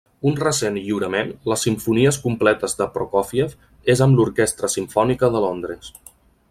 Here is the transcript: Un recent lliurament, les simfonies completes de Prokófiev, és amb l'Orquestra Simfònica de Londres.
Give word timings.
Un 0.27 0.35
recent 0.43 0.77
lliurament, 0.85 1.29
les 1.53 1.65
simfonies 1.67 2.17
completes 2.23 2.75
de 2.81 2.89
Prokófiev, 2.97 3.55
és 3.95 4.05
amb 4.07 4.21
l'Orquestra 4.21 4.75
Simfònica 4.79 5.35
de 5.37 5.49
Londres. 5.49 5.97